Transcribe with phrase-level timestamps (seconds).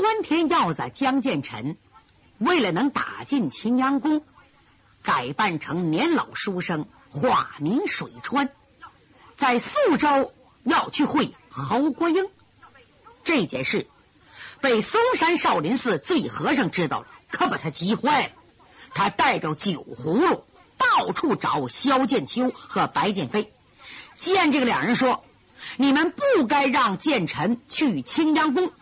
[0.00, 1.76] 钻天要子江建成
[2.38, 4.22] 为了能打进青阳宫，
[5.02, 8.50] 改扮成年老书生，化名水川，
[9.34, 10.32] 在宿州
[10.62, 12.28] 要去会侯国英。
[13.24, 13.88] 这件事
[14.60, 18.32] 被嵩山少林寺醉和尚知道了，可把他急坏了。
[18.94, 20.44] 他带着酒葫芦
[20.76, 23.52] 到处找萧剑秋和白剑飞，
[24.16, 25.24] 见这个两人说
[25.76, 28.72] ：“你们不该让剑臣去青阳宫。”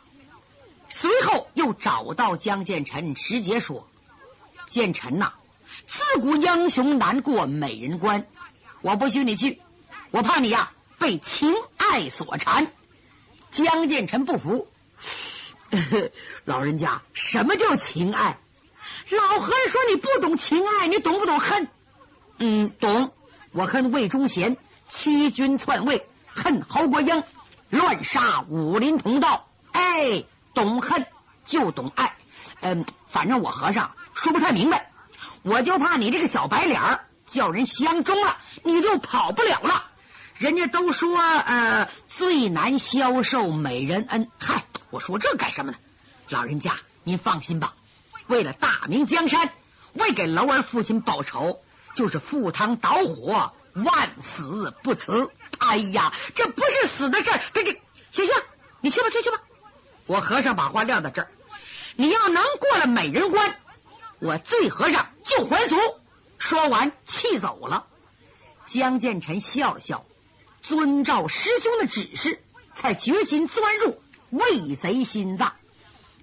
[0.98, 3.86] 随后又找到江建臣，直接说
[4.66, 5.34] ：“建臣呐，
[5.84, 8.26] 自古英雄难过美人关，
[8.80, 9.60] 我不许你去，
[10.10, 12.72] 我怕你呀被情爱所缠。”
[13.52, 14.68] 江建臣不服，
[16.46, 18.38] 老人家，什么叫情爱？
[19.10, 21.68] 老和尚说你不懂情爱，你懂不懂恨？
[22.38, 23.12] 嗯，懂。
[23.52, 24.56] 我恨魏忠贤
[24.88, 27.22] 欺君篡位，恨侯国英
[27.68, 29.46] 乱杀武林同道。
[29.72, 30.24] 哎。
[30.56, 31.06] 懂恨
[31.44, 32.16] 就懂爱，
[32.60, 34.90] 嗯，反正我和尚说不太明白，
[35.42, 39.84] 我就怕你这个小白脸儿叫人相中了，你就跑不了了。
[40.38, 45.78] 人家都说呃最难消受美人恩，嗨，我说这干什么呢？
[46.30, 47.74] 老人家您放心吧，
[48.26, 49.52] 为了大明江山，
[49.92, 51.60] 为给楼儿父亲报仇，
[51.94, 55.30] 就是赴汤蹈火，万死不辞。
[55.58, 57.72] 哎呀，这不是死的事儿，这这
[58.10, 58.34] 行行，
[58.80, 59.38] 你去吧去去吧。
[60.06, 61.28] 我和尚把话撂到这儿，
[61.96, 63.56] 你要能过了美人关，
[64.20, 65.76] 我醉和尚就还俗。
[66.38, 67.86] 说完，气走了。
[68.66, 70.04] 江建成笑了笑，
[70.62, 72.40] 遵照师兄的指示，
[72.72, 75.54] 才决心钻入魏贼心脏。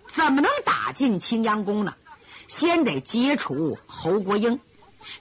[0.08, 1.96] 怎么能打进青阳宫呢？
[2.48, 4.60] 先得接触侯国英。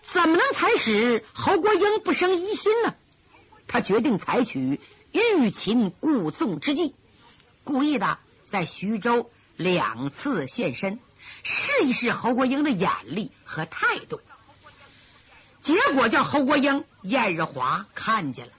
[0.03, 2.95] 怎么能才使侯国英不生疑心呢？
[3.67, 6.95] 他决定采取欲擒故纵之计，
[7.65, 8.19] 故意的。
[8.53, 11.01] 在徐州两次现身，
[11.43, 14.21] 试一试侯国英的眼力和态度。
[15.63, 18.53] 结果叫侯国英、燕日华看见了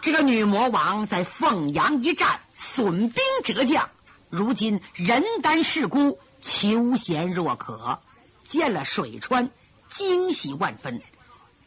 [0.00, 3.90] 这个女魔王在凤阳一战损兵折将，
[4.30, 8.00] 如今人单势孤，求贤若渴，
[8.44, 9.50] 见了水川，
[9.90, 11.02] 惊喜万分，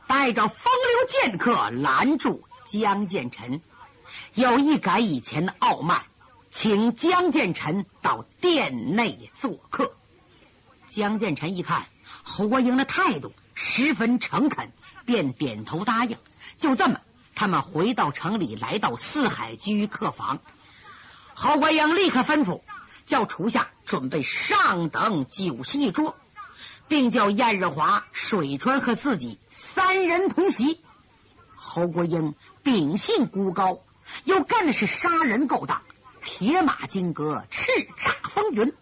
[0.08, 3.62] 带着风流剑客拦住江建成，
[4.34, 6.06] 有意改以前的傲慢。
[6.52, 9.94] 请江建成到殿内做客。
[10.90, 11.86] 江建成一看
[12.24, 14.72] 侯国英的态度十分诚恳，
[15.06, 16.18] 便点头答应。
[16.58, 17.00] 就这么，
[17.34, 20.40] 他们回到城里，来到四海居客房。
[21.34, 22.62] 侯国英立刻吩咐
[23.06, 26.18] 叫厨下准备上等酒席一桌，
[26.90, 30.82] 并叫燕日华、水川和自己三人同席。
[31.56, 33.80] 侯国英秉性孤高，
[34.26, 35.82] 又干的是杀人勾当。
[36.24, 38.74] 铁马金戈，叱咤风云，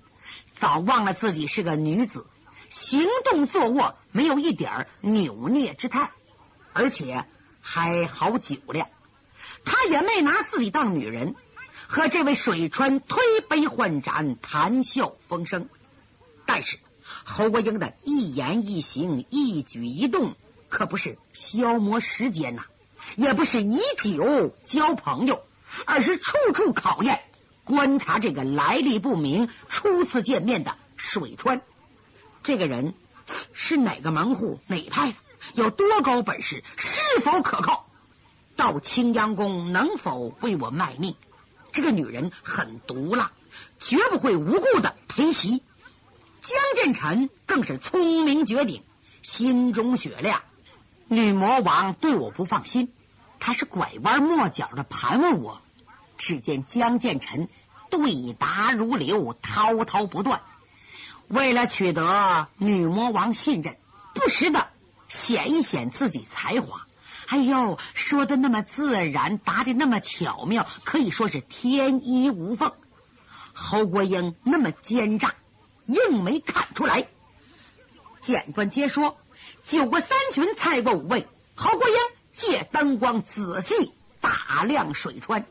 [0.56, 2.26] 早忘了自己是个女子，
[2.70, 6.12] 行动坐卧没有一点扭捏之态，
[6.74, 7.26] 而且
[7.62, 8.90] 还好酒量。
[9.64, 11.36] 他也没拿自己当女人，
[11.88, 15.70] 和这位水川推杯换盏，谈笑风生。
[16.46, 16.78] 但是
[17.24, 20.36] 侯国英的一言一行、一举一动，
[20.68, 22.64] 可不是消磨时间呐，
[23.16, 25.44] 也不是以酒交朋友，
[25.86, 27.24] 而是处处考验。
[27.70, 31.62] 观察这个来历不明、初次见面的水川，
[32.42, 32.96] 这个人
[33.54, 35.16] 是哪个门户、哪派的？
[35.54, 36.64] 有多高本事？
[36.78, 37.86] 是否可靠？
[38.56, 41.16] 到青阳宫能否为我卖命？
[41.72, 43.32] 这个女人很毒辣，
[43.78, 45.62] 绝不会无故的陪席。
[46.42, 48.82] 江建成更是聪明绝顶，
[49.22, 50.42] 心中雪亮。
[51.08, 52.92] 女魔王对我不放心，
[53.40, 55.62] 他是拐弯抹角的盘问我。
[56.20, 57.48] 只见江建成
[57.90, 60.42] 对答如流，滔滔不断。
[61.28, 63.78] 为了取得女魔王信任，
[64.14, 64.68] 不时的
[65.08, 66.86] 显一显自己才华。
[67.28, 72.74] 哎呦，说的那么自然，答的那么巧妙，可以说是天衣无缝。
[73.54, 75.36] 侯国英那么奸诈，
[75.86, 77.08] 硬没看出来。
[78.22, 79.18] 简短接说，
[79.64, 81.28] 酒过三巡，菜过五味。
[81.56, 81.96] 侯国英
[82.34, 85.46] 借灯光仔细打量水川。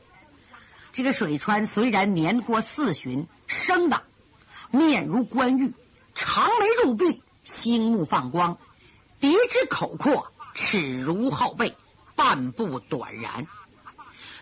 [0.99, 4.03] 这个水川虽然年过四旬，生的
[4.73, 5.73] 面如冠玉，
[6.13, 8.59] 长眉入鬓，星目放光，
[9.21, 11.77] 鼻直口阔，齿如皓贝，
[12.17, 13.47] 半步短然，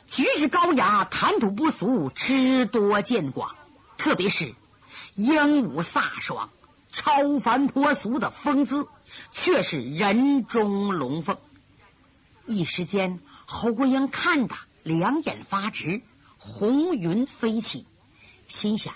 [0.07, 3.55] 举止高雅，谈吐不俗，知多见广。
[3.99, 4.55] 特别是
[5.15, 6.49] 英武飒爽、
[6.91, 8.89] 超凡脱俗的风姿，
[9.31, 11.37] 却是人中龙凤。
[12.47, 16.01] 一时间，侯国英看得两眼发直。
[16.47, 17.87] 红云飞起，
[18.49, 18.95] 心想：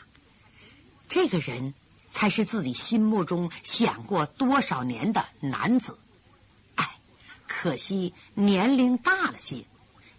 [1.09, 1.75] 这个人
[2.09, 5.99] 才是自己心目中想过多少年的男子。
[6.77, 6.97] 哎，
[7.49, 9.65] 可惜年龄大了些。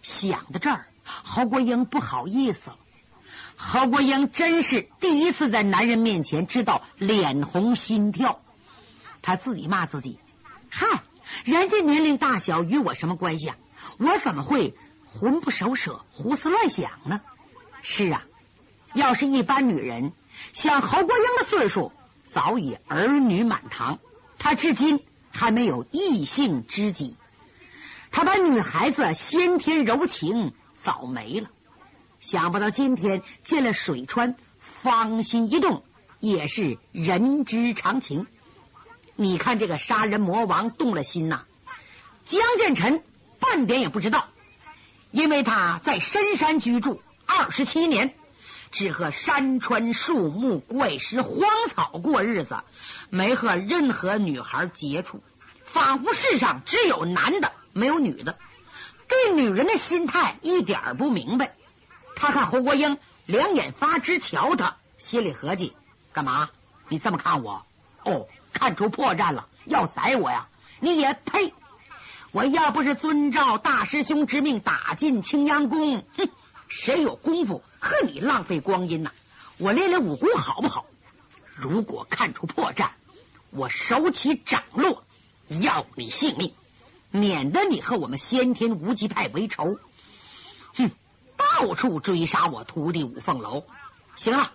[0.02, 2.78] 想到这儿，侯国英不好意思了。
[3.56, 8.42] 侯国英真是第一次在男人面前知道脸红心跳。
[9.22, 10.20] 他自己骂自己
[10.70, 11.04] ：“嗨，
[11.46, 13.58] 人家年龄大小与我什么关系啊？
[13.98, 14.76] 我怎么会
[15.12, 17.22] 魂不守舍、胡思乱想呢？”
[17.84, 18.24] 是啊，
[18.94, 20.14] 要是一般女人，
[20.54, 21.92] 像侯国英的岁数，
[22.28, 24.00] 早已儿女满堂。
[24.38, 27.16] 他至今还没有异性知己，
[28.12, 31.50] 他把女孩子先天柔情早没了。
[32.20, 35.84] 想不到今天见了水川，芳心一动，
[36.20, 38.28] 也是人之常情。
[39.16, 41.46] 你看这个杀人魔王动了心呐，
[42.26, 43.02] 江建成
[43.40, 44.28] 半点也不知道，
[45.12, 48.16] 因为他在深山居住二十七年，
[48.72, 52.62] 只和山川树木、怪石荒草过日子，
[53.10, 55.22] 没和任何女孩接触，
[55.64, 58.38] 仿佛世上只有男的没有女的，
[59.08, 61.56] 对女人的心态一点不明白。
[62.16, 65.74] 他看侯国英两眼发直，瞧他，心里合计：
[66.14, 66.50] 干嘛？
[66.88, 67.66] 你这么看我？
[68.04, 70.48] 哦，看出破绽了，要宰我呀？
[70.80, 71.54] 你也配！
[72.32, 76.30] 我要不是遵照大师兄之命打进青阳宫， 哼，
[76.68, 79.12] 谁有功夫和你浪费光阴呢？
[79.58, 80.86] 我练练武功好不好？
[81.56, 82.92] 如果看出破绽，
[83.50, 85.04] 我手起掌落，
[85.48, 86.54] 要你性命，
[87.12, 89.78] 免得你和我们先天无极派为仇。
[90.74, 90.92] 哼！
[91.38, 93.66] 到处追杀我徒弟五凤楼，
[94.16, 94.54] 行了，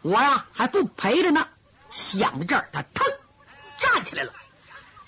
[0.00, 1.46] 我呀还不陪着呢。
[1.90, 3.06] 想到这儿，他腾
[3.76, 4.32] 站起来了。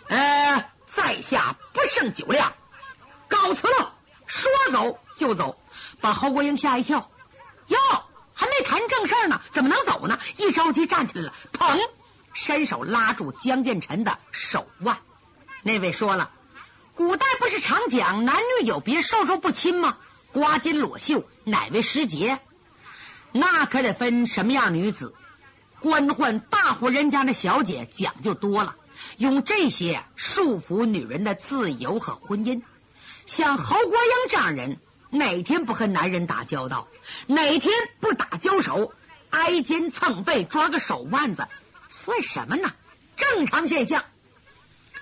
[0.08, 2.54] 呃，在下不胜酒量，
[3.28, 3.93] 告辞了。
[4.26, 5.58] 说走就走，
[6.00, 7.10] 把侯国英吓一跳。
[7.66, 7.78] 哟，
[8.32, 10.19] 还没谈正事呢，怎么能走呢？
[10.38, 11.78] 一着急站起来了，砰，
[12.32, 14.96] 伸手拉住江建成的手腕。
[15.62, 16.31] 那位说了，
[16.94, 19.98] 古代不是常讲男女有别，授受不亲吗？
[20.32, 22.40] 刮金裸袖，乃为时节？
[23.32, 25.14] 那可得分什么样女子。
[25.78, 28.76] 官宦大户人家的小姐讲究多了，
[29.19, 32.62] 用这些束缚女人的自由和婚姻。
[33.26, 34.79] 像侯国英这样人，
[35.11, 36.88] 哪天不和男人打交道？
[37.26, 38.93] 哪天不打交手？
[39.31, 41.49] 挨肩蹭背，抓个手腕子，
[41.88, 42.73] 算什么呢？
[43.17, 44.05] 正常现象。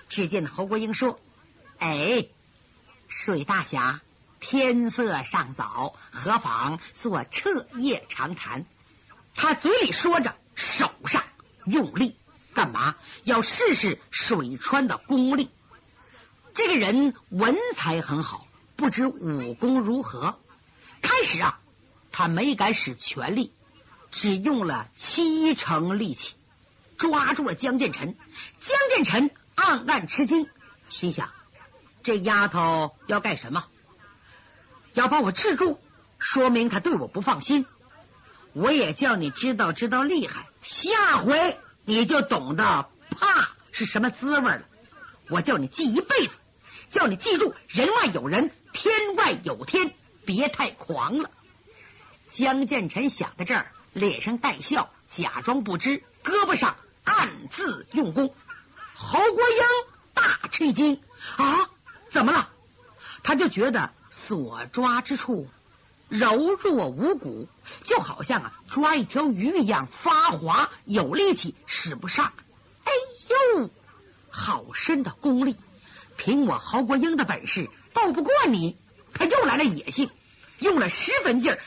[0.09, 1.19] 只见侯国英说
[1.79, 2.27] ：“哎，
[3.07, 4.01] 水大侠。”
[4.41, 8.65] 天色尚早，何妨做彻夜长谈？
[9.33, 11.23] 他嘴里说着，手上
[11.65, 12.15] 用力
[12.55, 12.95] 干嘛？
[13.23, 15.51] 要试试水川的功力。
[16.55, 18.47] 这个人文才很好，
[18.77, 20.39] 不知武功如何。
[21.01, 21.59] 开始啊，
[22.11, 23.51] 他没敢使全力，
[24.09, 26.33] 只用了七成力气
[26.97, 28.13] 抓住了江建成。
[28.13, 30.47] 江建成暗暗吃惊，
[30.87, 31.29] 心想：
[32.01, 33.65] 这丫头要干什么？
[34.93, 35.77] 要把我制住，
[36.19, 37.65] 说明他对我不放心。
[38.53, 44.63] 我也叫你知道知道厉害，下回你就懂得怕是什么滋味了。
[45.29, 46.35] 我叫你记一辈子，
[46.89, 49.93] 叫你记住人外有人，天外有天，
[50.25, 51.29] 别太狂了。
[52.29, 58.33] 江建成想到这儿，脸上带笑，假装不知，胳膊上暗自用功。
[58.93, 59.57] 侯国英
[60.13, 61.01] 大吃一惊
[61.37, 61.69] 啊，
[62.09, 62.49] 怎么了？
[63.23, 63.91] 他就觉得。
[64.17, 65.47] 所抓之处
[66.07, 67.47] 柔弱无骨，
[67.83, 72.33] 就好像啊抓一条鱼一样发滑有力气，使不上。
[72.83, 72.91] 哎
[73.57, 73.69] 呦，
[74.29, 75.57] 好深的功力！
[76.17, 78.77] 凭我侯国英的本事斗不过你。
[79.13, 80.09] 他又来了野性，
[80.59, 81.59] 用了十分劲儿，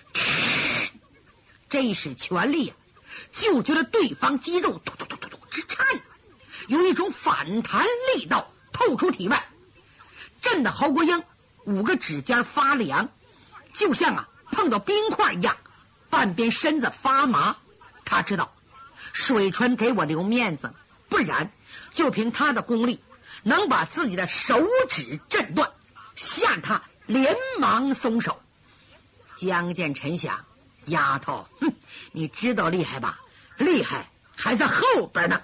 [1.71, 2.77] 这一使全力啊，
[3.33, 5.87] 就觉得对方肌肉突突突突突直颤，
[6.67, 9.47] 有一种反弹力道透出体外，
[10.43, 11.25] 震得侯国英。
[11.65, 13.11] 五个指尖发凉，
[13.73, 15.57] 就像啊碰到冰块一样，
[16.11, 17.57] 半边身子发麻。
[18.05, 18.53] 他知道
[19.19, 20.73] 水川给我留面子，
[21.09, 21.51] 不然
[21.91, 23.01] 就凭他的功力，
[23.43, 25.73] 能把自己的手指震断。
[26.15, 28.41] 吓他连忙松手。
[29.35, 30.45] 江建成想：
[30.85, 31.75] 丫头，哼，
[32.13, 33.19] 你知道厉害吧？
[33.57, 35.43] 厉害还在后边呢。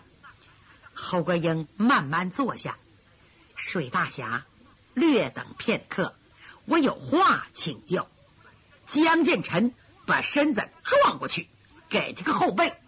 [0.95, 2.77] 侯国英慢慢坐下，
[3.57, 4.47] 水大侠。
[4.95, 6.15] 略等片刻，
[6.67, 8.09] 我有话请教。
[8.87, 9.75] 江建成
[10.07, 11.49] 把身子转过去，
[11.89, 12.79] 给他个后背，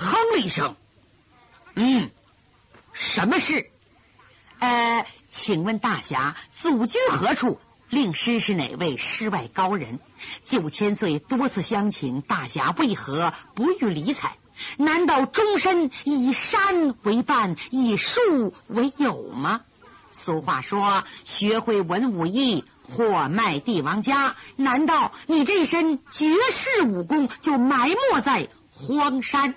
[0.00, 0.76] 哼了一声
[1.76, 2.10] ：“嗯，
[2.94, 3.70] 什么事？
[4.58, 7.60] 呃，请问大侠，祖居何处？
[7.90, 9.98] 令师是哪位世外高人？
[10.42, 14.38] 九千岁多次相请，大侠为何不予理睬？
[14.78, 19.62] 难道终身以山为伴，以树为友吗？
[20.12, 29.54] 俗话说：“学会文武艺，货卖帝王家。”难道你这身绝世武功就埋没在荒山？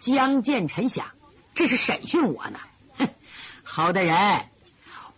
[0.00, 1.08] 江建臣想，
[1.54, 2.58] 这是审讯我呢。
[2.96, 3.08] 哼，
[3.62, 4.46] 好的人，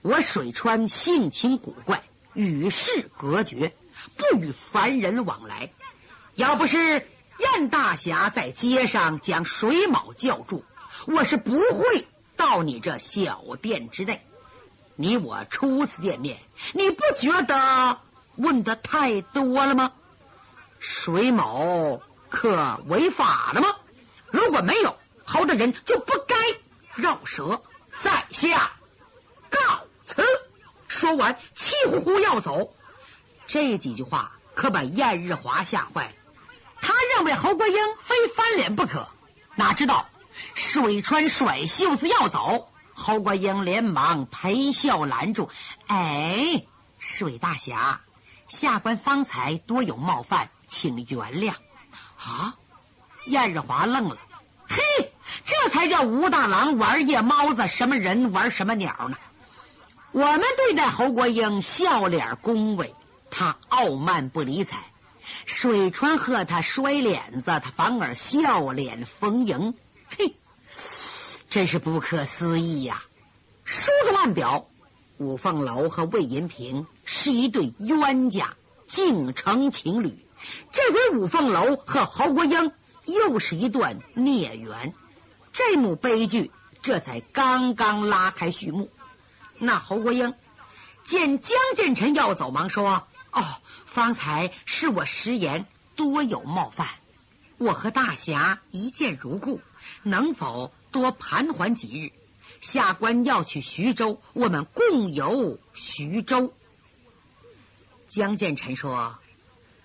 [0.02, 2.02] 我水川性情古怪，
[2.34, 3.74] 与世隔绝，
[4.16, 5.70] 不与凡人往来。
[6.34, 10.64] 要不是燕大侠在街上将水卯叫住，
[11.06, 14.20] 我是不会到你这小店之内。
[14.96, 16.38] 你我初次见面，
[16.74, 17.98] 你不觉得
[18.34, 19.92] 问的太多了吗？
[20.80, 23.76] 水某可违法了吗？
[24.32, 26.36] 如果没有，侯的人就不该
[26.96, 27.62] 绕舌。
[28.00, 28.72] 在下
[29.50, 30.24] 告辞。
[30.88, 32.74] 说完，气呼呼要走。
[33.46, 36.12] 这几句话可把燕日华吓坏了。
[36.80, 39.08] 他认为侯国英非翻脸不可，
[39.54, 40.08] 哪知道
[40.54, 42.72] 水川甩袖子要走。
[42.94, 45.50] 侯国英连忙陪笑拦住
[45.86, 46.64] ：“哎，
[46.98, 48.00] 水大侠，
[48.48, 51.54] 下官方才多有冒犯，请原谅。”
[52.18, 52.54] 啊！
[53.26, 54.16] 燕日华愣了，
[54.68, 55.12] 嘿，
[55.44, 59.16] 这才叫武大郎玩夜猫子，什么人玩什么鸟呢？
[60.10, 62.94] 我们对待侯国英笑脸恭维，
[63.30, 64.76] 他傲慢不理睬；
[65.46, 69.74] 水川和他摔脸子，他反而笑脸逢迎。
[70.16, 70.34] 嘿！
[71.48, 73.02] 真是不可思议呀！
[73.64, 74.66] 书中暗表，
[75.18, 78.54] 五凤楼和魏银平是一对冤家，
[78.86, 80.26] 竟成情侣。
[80.72, 82.72] 这回五凤楼和侯国英
[83.04, 84.94] 又是一段孽缘，
[85.52, 86.50] 这幕悲剧
[86.82, 88.90] 这才刚刚拉开序幕。
[89.58, 90.34] 那侯国英
[91.04, 93.44] 见江建成要走，忙说：“哦，
[93.86, 95.66] 方才是我失言，
[95.96, 96.88] 多有冒犯。
[97.58, 99.60] 我和大侠一见如故，
[100.02, 102.12] 能否？”多盘桓几日，
[102.60, 106.52] 下官要去徐州，我们共游徐州。
[108.08, 109.16] 江建成说：“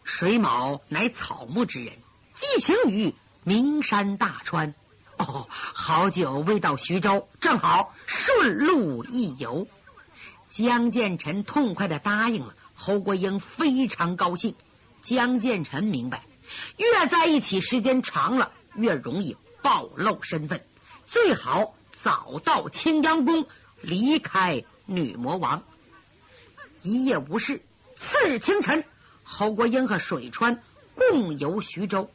[0.04, 1.94] 水某乃草木之人，
[2.38, 4.76] 寄情于名山大川。
[5.18, 9.68] 哦，好久未到徐州，正好顺路一游。”
[10.50, 12.56] 江建成痛快的答应了。
[12.76, 14.56] 侯国英非常高兴。
[15.02, 16.24] 江建成明白，
[16.78, 20.64] 越在一起时间长了，越容易暴露身份。
[21.08, 23.48] 最好早到青阳宫，
[23.82, 25.64] 离开女魔王。
[26.84, 27.64] 一夜无事，
[27.96, 28.84] 次日清晨，
[29.24, 30.62] 侯国英和水川
[30.96, 32.12] 共游徐州。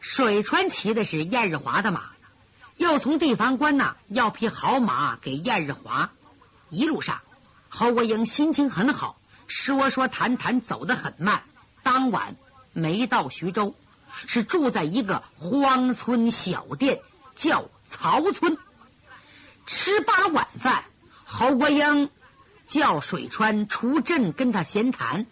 [0.00, 2.10] 水川骑的是燕日华的马，
[2.76, 6.10] 又从地方官那要匹好马给燕日华。
[6.68, 7.20] 一路上，
[7.68, 11.42] 侯国英心情很好，说说谈谈，走得很慢。
[11.82, 12.36] 当晚
[12.72, 13.74] 没到徐州，
[14.26, 17.00] 是住在一个荒村小店，
[17.34, 17.68] 叫。
[17.92, 18.56] 曹村
[19.66, 20.84] 吃罢了晚饭，
[21.24, 22.08] 侯国英
[22.68, 25.26] 叫水川出镇跟他闲谈，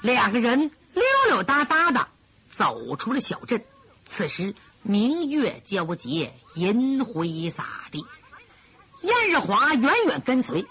[0.00, 2.08] 两个人溜溜达达的
[2.50, 3.64] 走出了小镇。
[4.04, 8.06] 此时明月交接，银辉洒地，
[9.00, 10.66] 燕日华远远跟随。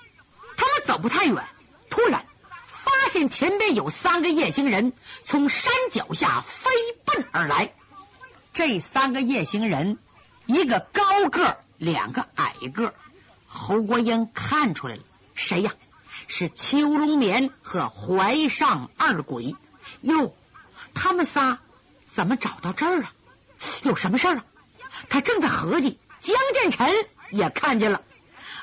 [0.57, 1.47] 他们走不太远，
[1.89, 2.25] 突然
[2.67, 6.69] 发现前边有三个夜行人从山脚下飞
[7.05, 7.73] 奔而来。
[8.53, 9.97] 这三个夜行人。
[10.47, 12.93] 一个高个，两个矮个。
[13.47, 15.73] 侯国英看出来了，谁呀？
[16.27, 19.55] 是邱龙眠和怀上二鬼。
[20.01, 20.35] 哟，
[20.93, 21.59] 他们仨
[22.07, 23.13] 怎么找到这儿啊？
[23.83, 24.45] 有什么事儿啊？
[25.09, 25.99] 他正在合计。
[26.21, 26.93] 江建臣
[27.31, 28.03] 也看见了，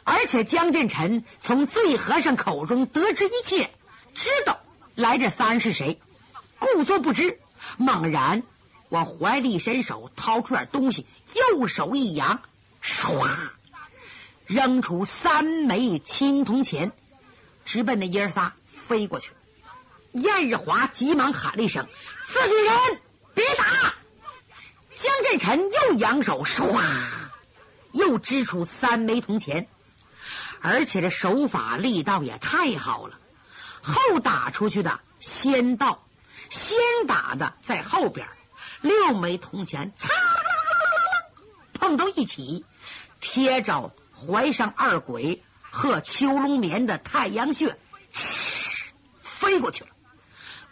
[0.04, 3.70] 而且江建臣从醉和尚口中得知一切，
[4.14, 4.60] 知道
[4.94, 6.00] 来这仨人是谁，
[6.60, 7.40] 故作不知，
[7.76, 8.44] 猛然。
[8.90, 12.40] 往怀里伸手，掏出点东西，右手一扬，
[12.80, 13.28] 唰，
[14.46, 16.92] 扔出三枚青铜钱，
[17.64, 19.32] 直奔那爷仨飞过去。
[20.12, 21.86] 燕日华急忙喊了一声
[22.24, 23.00] ：“自己人，
[23.34, 23.94] 别打！”
[25.00, 26.82] 江振臣又扬手，唰，
[27.92, 29.68] 又支出三枚铜钱，
[30.60, 33.16] 而且这手法力道也太好了。
[33.80, 36.04] 后打出去的先到，
[36.50, 36.76] 先
[37.06, 38.28] 打的在后边。
[38.80, 40.08] 六枚铜钱，擦
[41.74, 42.66] 碰到一起，
[43.20, 47.78] 贴着怀上二鬼和秋龙眠的太阳穴，
[49.20, 49.90] 飞过去了，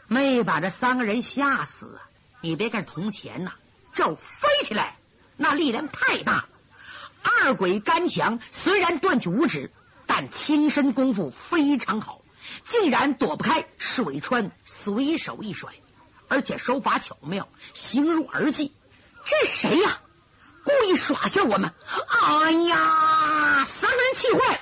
[0.09, 2.01] 没把这三个人吓死！
[2.41, 3.53] 你别看铜钱呐，
[3.97, 4.99] 这飞起来
[5.39, 6.45] 那力量太大。
[7.23, 9.73] 二鬼干强虽然断去五指，
[10.07, 12.21] 但轻身功夫非常好，
[12.65, 15.73] 竟然躲不开水川随手一甩。
[16.29, 18.75] 而且手法巧妙，形如儿戏。
[19.25, 20.01] 这谁呀？
[20.65, 21.73] 故意耍笑我们。
[22.09, 24.61] 哎呀，三个人气坏。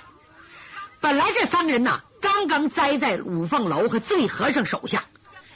[1.01, 5.07] 本来这三个人呐，刚刚栽在五凤楼和醉和尚手下，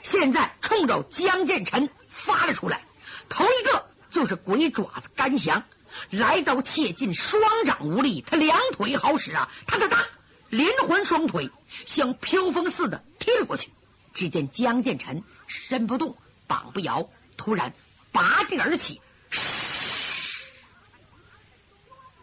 [0.03, 2.83] 现在冲着江建臣发了出来。
[3.29, 5.65] 头一个就是鬼爪子甘翔，
[6.11, 10.07] 来到切近，双掌无力，他两腿好使啊，他的大
[10.49, 11.51] 连环双腿
[11.87, 13.71] 像飘风似的踢了过去。
[14.15, 16.17] 只见江建成身不动，
[16.47, 17.73] 膀不摇，突然
[18.11, 19.01] 拔地而起，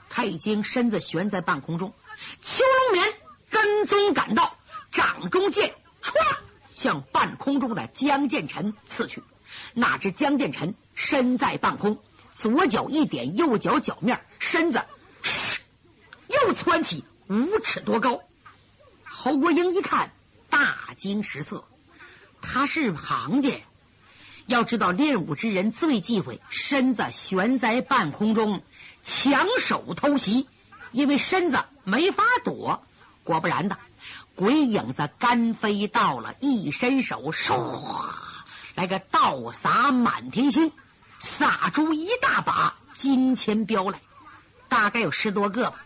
[0.09, 1.93] 他已经身子悬在半空中。
[2.41, 3.13] 邱龙眠
[3.49, 4.57] 跟踪赶到，
[4.91, 6.13] 掌中剑唰
[6.73, 9.23] 向半空中的江建成刺去。
[9.75, 11.99] 哪知江建臣身在半空，
[12.33, 14.83] 左脚一点右脚脚面，身子
[16.27, 18.21] 又窜起五尺多高。
[19.03, 20.11] 侯国英一看，
[20.49, 21.65] 大惊失色。
[22.41, 23.51] 他是行家，
[24.45, 28.63] 要知道练武之人最忌讳身子悬在半空中
[29.03, 30.47] 抢手偷袭，
[30.91, 32.83] 因为身子没法躲。
[33.23, 33.77] 果不然的，
[34.35, 38.13] 鬼影子干飞到了，一伸手，唰，
[38.75, 40.71] 来个倒洒满天星，
[41.19, 43.99] 撒出一大把金钱镖来，
[44.69, 45.85] 大概有十多个吧，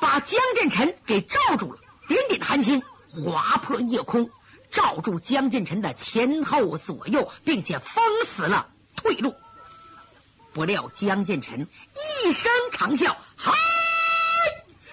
[0.00, 1.78] 把江振臣给罩住了。
[2.08, 4.30] 点点寒星划破夜空。
[4.70, 9.34] 罩住江建成的前后左右，并且封死了退路。
[10.54, 11.68] 不料江建成
[12.24, 13.52] 一声长啸，嗨，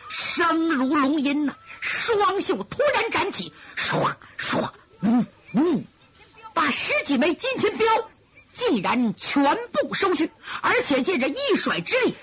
[0.09, 1.55] 声如龙吟呐！
[1.79, 4.71] 双袖突然展起，唰唰，
[5.01, 5.85] 呜呜，
[6.59, 7.87] 把十几枚金钱镖
[8.51, 10.29] 竟然全部收去，
[10.61, 12.17] 而且借着一甩之力，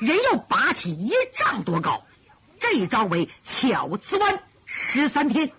[0.00, 2.04] 人又拔起一丈多高。
[2.58, 5.52] 这一招为巧钻十三天。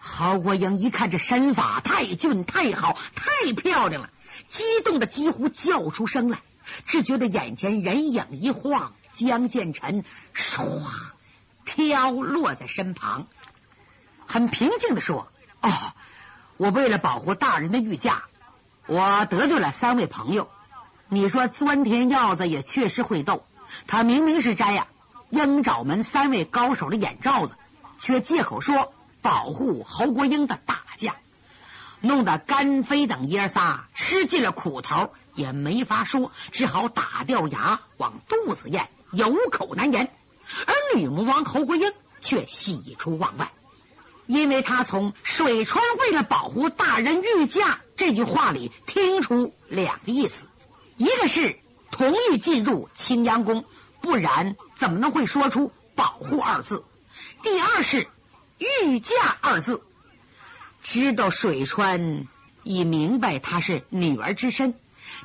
[0.00, 4.10] 郝国英一看这身法太俊太好太漂亮了，
[4.48, 6.40] 激动的几乎叫出声来。
[6.86, 10.02] 只觉得眼前人影一晃，江建成
[10.34, 10.82] 唰
[11.64, 13.28] 飘落在身旁，
[14.26, 15.30] 很平静的说
[15.62, 15.70] ：“哦，
[16.56, 18.24] 我为了保护大人的御驾，
[18.86, 20.48] 我得罪了三位朋友。
[21.08, 23.44] 你说钻天鹞子也确实会斗，
[23.86, 24.86] 他明明是摘呀
[25.30, 27.54] 鹰爪门三位高手的眼罩子，
[27.98, 31.14] 却借口说。”保护侯国英的大将，
[32.00, 40.10] 弄得甘飞等爷仨吃尽了苦头，也没法说，只好打掉牙往肚子咽，有口难言。
[40.66, 43.52] 而女魔王侯国英却喜出望外，
[44.32, 50.46] 因为他从水川为了保护大人御驾这句话里听出两个意思：
[50.96, 51.58] 一个是
[51.90, 53.66] 同意进入青阳宫，
[54.00, 56.84] 不然怎么能会说出保护二字；
[57.42, 58.08] 第二是。
[58.84, 59.82] 御驾二字，
[60.84, 62.28] 知道水川
[62.62, 64.74] 已明白她是女儿之身，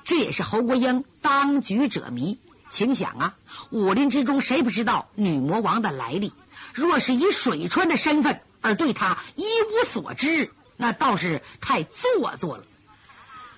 [0.05, 2.39] 这也是侯国英当局者迷。
[2.67, 3.35] 请想啊，
[3.69, 6.33] 武林之中谁不知道女魔王的来历？
[6.73, 12.65] 若是以水川的身份而对他一无所知，那倒是太做作了。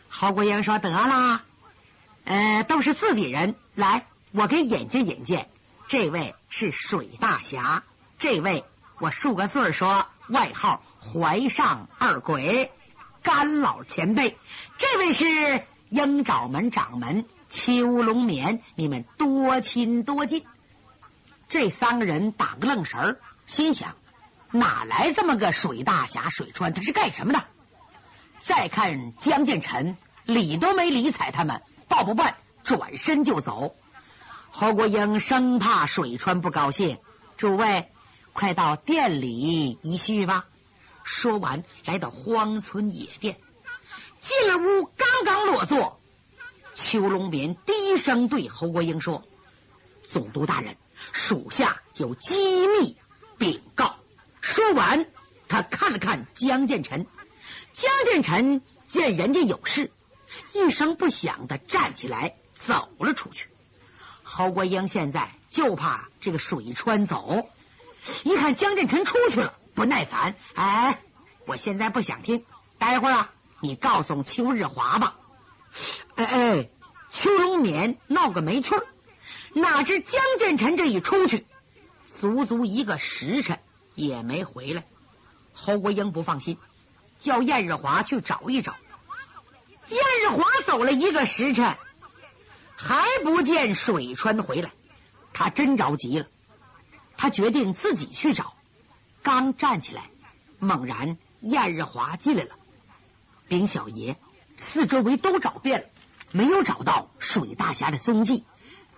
[0.07, 1.41] 侯国英说：“得啦，
[2.25, 5.49] 呃，都是自己人，来，我给引荐引荐。
[5.87, 7.83] 这位是水大侠，
[8.19, 8.63] 这位。”
[9.01, 12.69] 我数个字说，外号怀上二鬼，
[13.23, 14.37] 干老前辈，
[14.77, 20.43] 这位是鹰爪门掌门邱龙眠，你们多亲多近。
[21.47, 23.95] 这三个人打个愣神儿，心想
[24.51, 26.29] 哪来这么个水大侠？
[26.29, 27.45] 水川他是干什么的？
[28.39, 33.75] 再看江建臣，理都没理睬他们，道不办，转身就走。
[34.49, 36.97] 侯国英生怕水川不高兴，
[37.37, 37.89] 诸位。
[38.31, 40.45] 快到店里一叙吧。
[41.03, 43.37] 说完，来到荒村野店，
[44.21, 45.99] 进了屋，刚刚落座，
[46.73, 49.23] 邱龙眠低声对侯国英说
[50.03, 50.77] ：“总督大人，
[51.11, 52.97] 属下有机密
[53.37, 53.95] 禀告。”
[54.51, 55.05] 说完，
[55.47, 57.05] 他看了看江建成，
[57.71, 59.91] 江建成见人家有事，
[60.53, 63.47] 一声不响的站起来走了出去。
[64.23, 67.47] 侯国英现在就怕这个水川走。
[68.23, 70.99] 一看江建成出去了，不耐烦，哎，
[71.45, 72.43] 我现在不想听，
[72.79, 75.17] 待会儿啊，你告诉邱日华吧。
[76.15, 76.69] 哎哎，
[77.11, 78.87] 邱龙勉闹个没趣儿，
[79.53, 81.45] 哪知江建成这一出去，
[82.07, 83.59] 足足一个时辰
[83.99, 84.85] 也没回来。
[85.53, 86.57] 侯国英不放心，
[87.17, 88.75] 叫燕日华去找一找。
[89.89, 91.77] 燕日华走了一个时辰，
[92.77, 94.71] 还不见水川回来，
[95.33, 96.27] 他真着急了。
[97.17, 98.53] 他决定自己去找，
[99.21, 100.09] 刚站起来，
[100.59, 102.55] 猛然燕日华进来了。
[103.49, 104.17] 禀小爷，
[104.55, 105.87] 四周围都找遍了，
[106.31, 108.45] 没有找到水大侠的踪迹，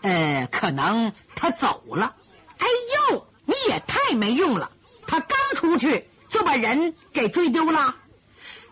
[0.01, 2.15] 呃，可能他走了。
[2.59, 2.67] 哎
[3.09, 4.71] 呦，你也太没用了！
[5.11, 7.97] 他刚出去就把人给追丢了。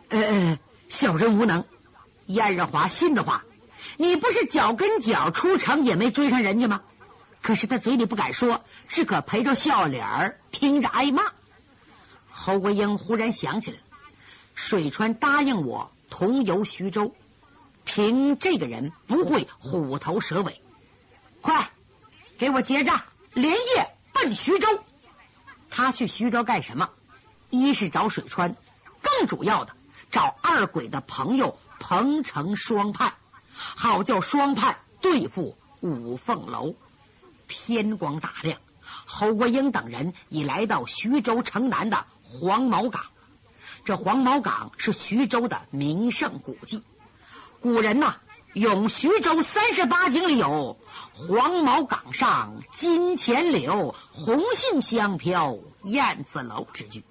[0.07, 1.65] 呃，小人无能。
[2.27, 3.43] 燕日华信的话，
[3.97, 6.81] 你不是脚跟脚出城也没追上人家吗？
[7.41, 11.23] 可是他嘴里不敢说，只可陪着笑脸听着挨骂。
[12.31, 13.77] 侯国英忽然想起来，
[14.55, 17.13] 水川答应我同游徐州。
[17.83, 20.61] 凭这个人不会虎头蛇尾，
[21.41, 21.69] 快
[22.37, 23.01] 给我结账，
[23.33, 24.85] 连夜奔徐州。
[25.69, 26.89] 他去徐州干什么？
[27.49, 28.55] 一是找水川，
[29.01, 29.73] 更主要的
[30.11, 33.13] 找二鬼的朋友彭城双叛，
[33.53, 36.75] 好叫双叛对付五凤楼。
[37.47, 38.59] 天光大亮，
[39.05, 43.05] 侯国英等人已来到徐州城南的黄毛岗。
[43.83, 46.83] 这黄毛岗是徐州的名胜古迹。
[47.61, 48.17] 古人呐，
[48.53, 50.77] 咏徐州三十八景里有
[51.27, 57.03] “黄毛岗上金钱柳，红杏香飘燕子楼”之句。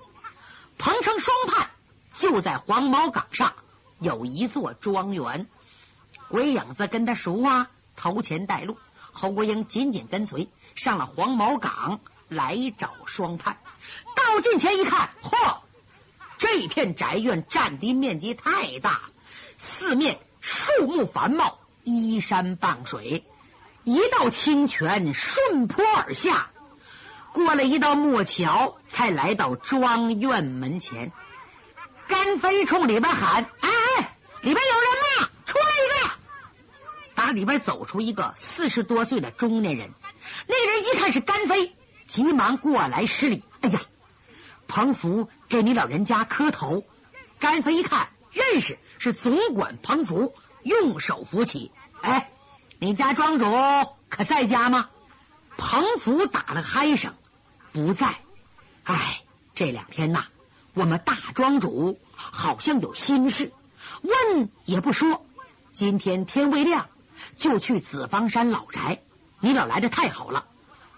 [0.79, 1.69] 彭城双畔
[2.15, 3.53] 就在黄毛岗上
[4.01, 5.47] 有一座庄园，
[6.31, 8.79] 鬼影子跟他熟啊，头前带路。
[9.13, 13.59] 侯国英紧紧跟随上了黄毛岗，来找双盼。
[14.17, 15.59] 到近前一看，嚯，
[16.39, 19.03] 这片宅院占地面积太大，
[19.59, 20.19] 四面。
[20.41, 23.25] 树木繁茂，依山傍水，
[23.89, 26.51] 一道清泉顺坡而下。
[27.33, 31.11] 过了一道木桥，才来到庄院门前。
[32.07, 34.91] 甘飞冲里边喊：“哎哎，里边有人
[35.23, 35.31] 吗？
[35.47, 36.11] 出来一个！”
[37.17, 39.93] 打里边走出一个四十多岁的中年人。
[40.47, 41.75] 那人一看是甘飞，
[42.07, 43.81] 急忙过来施礼：“哎呀，
[44.67, 46.85] 彭福给你老人家磕头。”
[47.41, 48.11] 甘飞一看。
[48.31, 51.73] 认识是总管彭福，用手扶起。
[52.03, 52.31] 哎，
[52.81, 53.45] 你家庄主
[54.09, 54.89] 可在家吗？
[55.57, 57.15] 彭福打了嗨声，
[57.73, 58.15] 不在。
[58.85, 59.23] 哎，
[59.57, 60.27] 这两天呐，
[60.75, 63.53] 我们大庄主好像有心事，
[64.03, 65.27] 问也不说。
[65.73, 66.87] 今天天未亮
[67.37, 69.03] 就去紫方山老宅，
[69.41, 70.47] 你老来的太好了，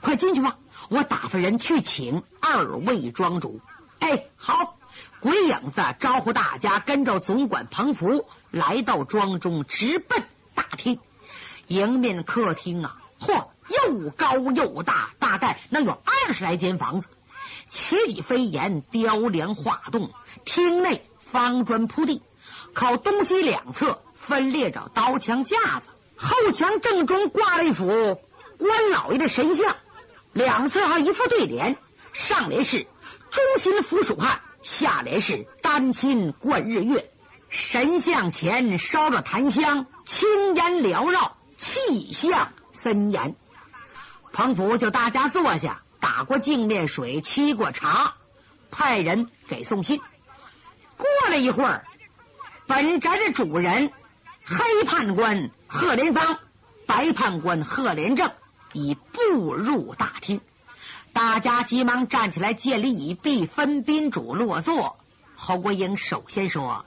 [0.03, 0.59] 快进去吧，
[0.91, 3.63] 我打发人去请二位庄主。
[4.01, 4.77] 哎，好。
[5.21, 10.99] 鬼影子招呼大家跟着总管彭福来到庄中，直奔大厅。
[11.71, 17.07] 迎面客厅啊，嚯，又高又大，大概能有二十来间房子。
[17.69, 20.11] 起脊飞檐，雕梁画栋，
[20.45, 22.23] 厅内方砖铺地，
[22.75, 25.91] 靠东西两侧分列着刀枪架子。
[26.17, 27.87] 后墙正中挂了一幅
[28.59, 29.77] 关老爷的神像，
[30.33, 31.77] 两侧还一副对联，
[32.13, 32.89] 上联是
[33.31, 34.41] “诛心扶蜀汉”。
[34.61, 37.13] 下联是丹青贯日月，
[37.49, 43.37] 神像前烧着檀香，青烟缭绕，气象森严。
[44.33, 48.15] 彭福叫大家坐下，打过净面水，沏过茶，
[48.71, 50.01] 派人给送信。
[50.97, 51.85] 过了一会儿，
[52.67, 53.93] 本宅的主人
[54.43, 56.39] 黑判官贺连芳、
[56.87, 58.33] 白判官贺连正
[58.73, 60.41] 已步入大厅。
[61.13, 64.97] 大家急忙站起来，见礼以毕，分宾主落座。
[65.37, 66.87] 侯国英首先说：“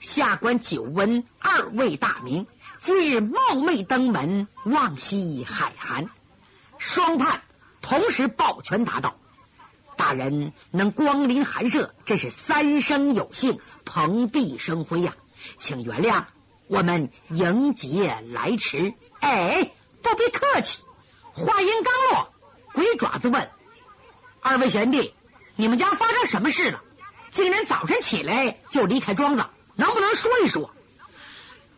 [0.00, 2.48] 下官久闻二位大名，
[2.80, 6.10] 今日冒昧登门，望西海涵。”
[6.78, 7.42] 双判
[7.80, 9.16] 同时抱拳答道
[9.96, 15.16] ：“大人能光临寒舍，真是三生有幸，蓬荜生辉呀！
[15.56, 16.24] 请原谅
[16.68, 20.78] 我们迎接来迟。”哎，不必客气。
[21.32, 22.32] 话音刚落，
[22.72, 23.50] 鬼爪子问。
[24.40, 25.14] 二位贤弟，
[25.56, 26.82] 你们家发生什么事了？
[27.32, 30.70] 竟然早晨起来就离开庄子，能不能说一说？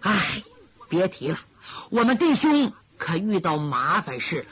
[0.00, 0.42] 唉，
[0.90, 1.38] 别提了，
[1.88, 4.46] 我们弟兄可遇到麻烦事了。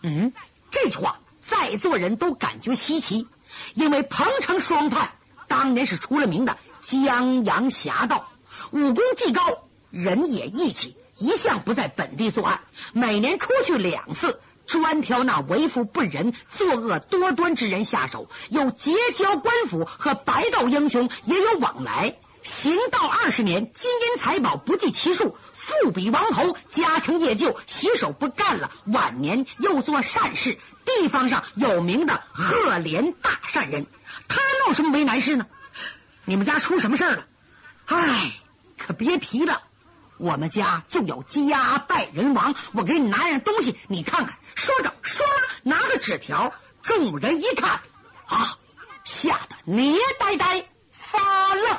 [0.00, 0.32] 嗯，
[0.70, 3.28] 这句话在座人都感觉稀奇，
[3.74, 5.12] 因为彭城双探
[5.48, 8.30] 当年是出了名的江洋侠盗，
[8.70, 12.60] 武功既高，人也义气，一向不在本地作案，
[12.94, 14.40] 每年出去两次。
[14.64, 22.14] 专挑那为富不仁、作恶多端之人下手，有结交官府和白道英雄也有往来。
[22.42, 28.70] 行道二十年，金银财宝不计其数，富比王侯，家成业就，洗手不干了。
[28.86, 33.86] 晚年又做善事，地方上有名的赫连大善人。
[34.28, 35.46] 他弄什么为难事呢？
[36.24, 37.26] 你们家出什么事了？
[37.86, 38.32] 唉，
[38.78, 39.62] 可别提了。
[40.18, 44.38] 我们家就有家败人亡，我给你拿样东西，你看看。
[44.54, 45.24] 说着，唰，
[45.62, 46.52] 拿个纸条，
[46.82, 47.80] 众人一看，
[48.26, 48.56] 啊，
[49.04, 51.78] 吓得捏呆呆，发愣。